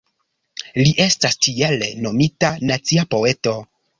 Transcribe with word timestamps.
Li 0.77 0.93
estas 1.05 1.37
tiele 1.47 1.91
nomita 2.07 2.51
"nacia 2.71 3.07
poeto". 3.15 3.57